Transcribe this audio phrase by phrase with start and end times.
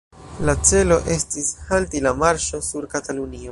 [0.47, 3.49] La celo estis halti la marŝo sur Katalunio.